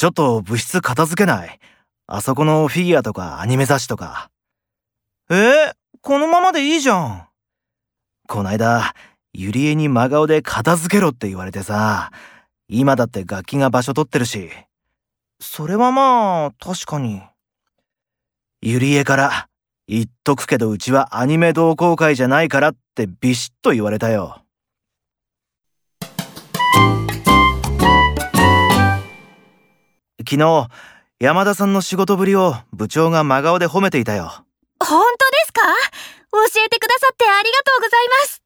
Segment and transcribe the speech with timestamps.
[0.00, 1.60] ちょっと部室片付けない
[2.06, 4.30] あそこのフィギュアとかアニメ雑誌とか。
[5.28, 5.34] え？
[5.34, 7.28] ー、このままでいいじゃん。
[8.26, 8.94] こないだ、
[9.34, 12.12] ゆりえに真顔で片付けろって言われてさ、
[12.66, 14.48] 今だって楽器が場所取ってるし。
[15.38, 17.20] それはまあ、確かに。
[18.62, 19.48] ゆりえから、
[19.86, 24.40] 言っとくけどうちはアニメ同好会じゃないからってビシッと言われたよ。
[30.20, 30.68] 昨日、
[31.18, 34.44] 山田さんの仕事ぶりを部長が真顔で褒めていたよ。
[34.78, 35.60] 本当ですか？
[36.32, 38.42] 教えてくださってありがとうございます。